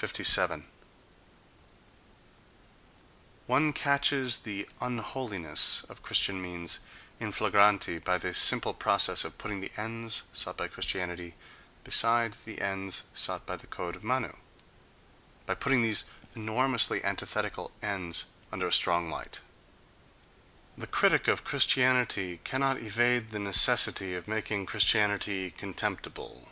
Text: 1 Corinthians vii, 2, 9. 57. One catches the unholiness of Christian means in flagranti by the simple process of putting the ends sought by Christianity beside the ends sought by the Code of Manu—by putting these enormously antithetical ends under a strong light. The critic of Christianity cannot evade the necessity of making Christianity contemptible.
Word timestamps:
1 0.00 0.08
Corinthians 0.14 0.26
vii, 0.36 0.46
2, 0.46 0.50
9. 0.52 0.62
57. 0.64 0.68
One 3.44 3.72
catches 3.74 4.38
the 4.38 4.66
unholiness 4.80 5.84
of 5.90 6.00
Christian 6.02 6.40
means 6.40 6.80
in 7.20 7.30
flagranti 7.30 8.02
by 8.02 8.16
the 8.16 8.32
simple 8.32 8.72
process 8.72 9.22
of 9.26 9.36
putting 9.36 9.60
the 9.60 9.70
ends 9.76 10.22
sought 10.32 10.56
by 10.56 10.66
Christianity 10.66 11.34
beside 11.84 12.38
the 12.46 12.62
ends 12.62 13.02
sought 13.12 13.44
by 13.44 13.56
the 13.56 13.66
Code 13.66 13.96
of 13.96 14.02
Manu—by 14.02 15.54
putting 15.56 15.82
these 15.82 16.06
enormously 16.34 17.04
antithetical 17.04 17.70
ends 17.82 18.24
under 18.50 18.66
a 18.68 18.72
strong 18.72 19.10
light. 19.10 19.40
The 20.78 20.86
critic 20.86 21.28
of 21.28 21.44
Christianity 21.44 22.38
cannot 22.44 22.78
evade 22.78 23.28
the 23.28 23.38
necessity 23.38 24.14
of 24.14 24.26
making 24.26 24.64
Christianity 24.64 25.50
contemptible. 25.50 26.48